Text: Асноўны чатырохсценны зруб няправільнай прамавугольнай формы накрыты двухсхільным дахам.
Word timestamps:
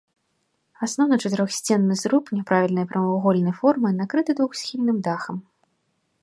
Асноўны 0.85 1.15
чатырохсценны 1.27 1.93
зруб 2.03 2.31
няправільнай 2.37 2.85
прамавугольнай 2.95 3.55
формы 3.61 3.87
накрыты 4.01 4.31
двухсхільным 4.41 4.97
дахам. 5.11 5.37